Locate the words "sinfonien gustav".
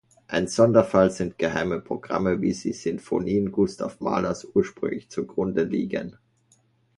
2.73-3.99